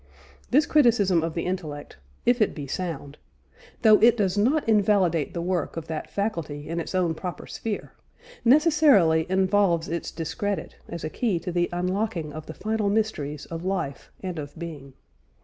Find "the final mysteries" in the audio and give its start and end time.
12.47-13.45